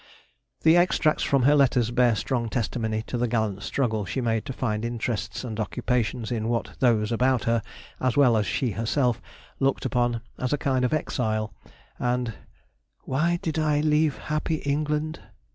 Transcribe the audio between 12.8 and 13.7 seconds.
"Why did